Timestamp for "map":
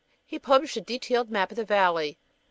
1.29-1.51